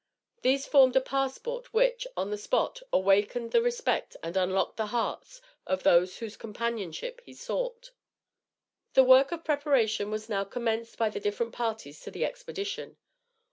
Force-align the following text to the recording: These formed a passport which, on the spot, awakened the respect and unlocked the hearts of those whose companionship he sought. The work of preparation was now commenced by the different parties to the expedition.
These 0.41 0.65
formed 0.65 0.95
a 0.95 0.99
passport 0.99 1.75
which, 1.75 2.07
on 2.17 2.31
the 2.31 2.37
spot, 2.39 2.81
awakened 2.91 3.51
the 3.51 3.61
respect 3.61 4.17
and 4.23 4.35
unlocked 4.35 4.77
the 4.77 4.87
hearts 4.87 5.41
of 5.67 5.83
those 5.83 6.17
whose 6.17 6.35
companionship 6.35 7.21
he 7.23 7.35
sought. 7.35 7.91
The 8.95 9.03
work 9.03 9.31
of 9.31 9.43
preparation 9.45 10.09
was 10.09 10.27
now 10.27 10.43
commenced 10.43 10.97
by 10.97 11.09
the 11.11 11.19
different 11.19 11.53
parties 11.53 11.99
to 12.01 12.09
the 12.09 12.25
expedition. 12.25 12.97